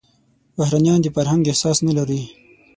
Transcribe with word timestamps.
بهرنيان 0.57 0.99
د 1.01 1.07
فرهنګ 1.15 1.43
احساس 1.47 1.77
نه 1.87 1.93
لري. 1.97 2.21